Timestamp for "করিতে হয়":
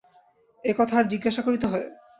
1.41-1.85